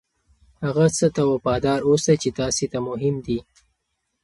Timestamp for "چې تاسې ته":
2.23-2.79